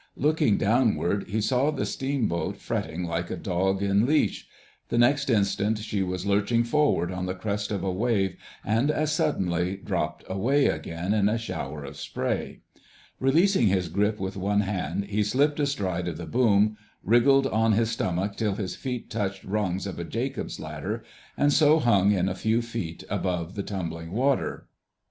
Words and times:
Looking 0.15 0.57
downward, 0.57 1.27
he 1.27 1.39
saw 1.41 1.69
the 1.69 1.85
steamboat 1.85 2.57
fretting 2.57 3.03
like 3.03 3.29
a 3.29 3.35
dog 3.35 3.83
in 3.83 4.07
leash; 4.07 4.47
the 4.89 4.97
next 4.97 5.29
instant 5.29 5.77
she 5.77 6.01
was 6.01 6.25
lurching 6.25 6.63
forward 6.63 7.11
on 7.11 7.27
the 7.27 7.35
crest 7.35 7.69
of 7.71 7.83
a 7.83 7.91
wave 7.91 8.35
and 8.65 8.89
as 8.89 9.11
suddenly 9.11 9.77
dropped 9.77 10.23
away 10.27 10.65
again 10.65 11.13
in 11.13 11.29
a 11.29 11.37
shower 11.37 11.83
of 11.83 11.97
spray. 11.97 12.61
Releasing 13.19 13.67
his 13.67 13.89
grip 13.89 14.19
with 14.19 14.35
one 14.35 14.61
hand 14.61 15.05
he 15.05 15.21
slipped 15.21 15.59
astride 15.59 16.07
of 16.07 16.17
the 16.17 16.25
boom, 16.25 16.77
wriggled 17.03 17.45
on 17.45 17.73
his 17.73 17.91
stomach 17.91 18.35
till 18.35 18.55
his 18.55 18.75
feet 18.75 19.07
touched 19.07 19.43
rungs 19.43 19.85
of 19.85 19.99
a 19.99 20.03
Jacob's 20.03 20.59
ladder, 20.59 21.03
and 21.37 21.53
so 21.53 21.77
hung 21.77 22.11
in 22.11 22.27
a 22.27 22.33
few 22.33 22.63
feet 22.63 23.03
above 23.07 23.53
the 23.53 23.61
tumbling 23.61 24.11
water. 24.13 24.65